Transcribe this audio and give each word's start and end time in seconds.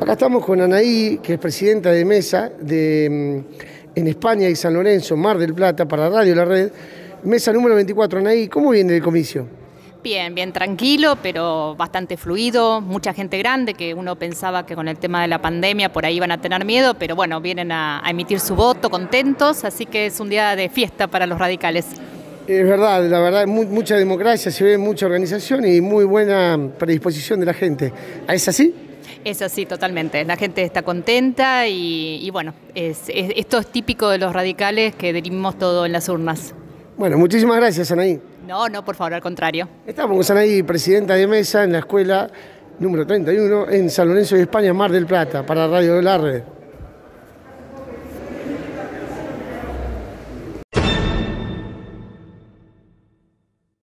Acá 0.00 0.12
estamos 0.12 0.44
con 0.44 0.60
Anaí, 0.60 1.18
que 1.22 1.34
es 1.34 1.38
presidenta 1.38 1.90
de 1.90 2.04
mesa 2.04 2.50
de, 2.60 3.44
mm, 3.44 3.98
en 3.98 4.06
España 4.08 4.48
y 4.48 4.54
San 4.54 4.74
Lorenzo, 4.74 5.16
Mar 5.16 5.38
del 5.38 5.54
Plata, 5.54 5.86
para 5.86 6.08
Radio 6.08 6.34
La 6.34 6.44
Red. 6.44 6.70
Mesa 7.24 7.52
número 7.52 7.74
24. 7.74 8.20
Anaí, 8.20 8.48
¿cómo 8.48 8.70
viene 8.70 8.96
el 8.96 9.02
comicio? 9.02 9.46
Bien, 10.02 10.34
bien 10.34 10.52
tranquilo, 10.52 11.18
pero 11.20 11.74
bastante 11.76 12.16
fluido, 12.16 12.80
mucha 12.80 13.12
gente 13.12 13.36
grande 13.38 13.74
que 13.74 13.92
uno 13.94 14.14
pensaba 14.16 14.64
que 14.64 14.76
con 14.76 14.86
el 14.86 14.96
tema 14.98 15.22
de 15.22 15.28
la 15.28 15.42
pandemia 15.42 15.92
por 15.92 16.06
ahí 16.06 16.16
iban 16.16 16.30
a 16.30 16.40
tener 16.40 16.64
miedo, 16.64 16.94
pero 16.94 17.16
bueno, 17.16 17.40
vienen 17.40 17.72
a, 17.72 18.00
a 18.06 18.10
emitir 18.10 18.38
su 18.38 18.54
voto 18.54 18.90
contentos, 18.90 19.64
así 19.64 19.84
que 19.86 20.06
es 20.06 20.20
un 20.20 20.28
día 20.30 20.54
de 20.54 20.68
fiesta 20.68 21.08
para 21.08 21.26
los 21.26 21.38
radicales. 21.38 21.86
Es 22.46 22.64
verdad, 22.64 23.04
la 23.08 23.18
verdad, 23.20 23.46
mu- 23.46 23.64
mucha 23.64 23.96
democracia, 23.96 24.52
se 24.52 24.62
ve 24.64 24.78
mucha 24.78 25.06
organización 25.06 25.66
y 25.66 25.80
muy 25.80 26.04
buena 26.04 26.56
predisposición 26.78 27.40
de 27.40 27.46
la 27.46 27.52
gente. 27.52 27.92
¿Es 28.28 28.48
así? 28.48 28.72
Es 29.24 29.42
así, 29.42 29.66
totalmente. 29.66 30.24
La 30.24 30.36
gente 30.36 30.62
está 30.62 30.82
contenta 30.82 31.66
y, 31.66 32.18
y 32.22 32.30
bueno, 32.30 32.54
es- 32.74 33.08
es- 33.08 33.32
esto 33.36 33.58
es 33.58 33.66
típico 33.68 34.08
de 34.08 34.18
los 34.18 34.32
radicales 34.32 34.94
que 34.94 35.12
dirimimos 35.12 35.58
todo 35.58 35.86
en 35.86 35.92
las 35.92 36.08
urnas. 36.08 36.54
Bueno, 36.96 37.16
muchísimas 37.18 37.56
gracias, 37.58 37.90
Anaí. 37.92 38.20
No, 38.46 38.68
no, 38.68 38.84
por 38.84 38.94
favor, 38.96 39.14
al 39.14 39.20
contrario. 39.22 39.68
Estamos 39.86 40.26
con 40.26 40.36
Anaí, 40.36 40.62
presidenta 40.62 41.14
de 41.14 41.26
mesa 41.26 41.64
en 41.64 41.72
la 41.72 41.78
escuela 41.80 42.30
número 42.78 43.06
31 43.06 43.68
en 43.70 43.90
San 43.90 44.08
Lorenzo 44.08 44.36
de 44.36 44.42
España, 44.42 44.72
Mar 44.72 44.90
del 44.92 45.06
Plata, 45.06 45.44
para 45.44 45.66
Radio 45.66 46.00
La 46.00 46.16
Red. 46.18 46.42